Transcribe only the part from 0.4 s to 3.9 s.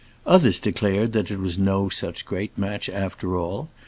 declared that it was no such great match after all.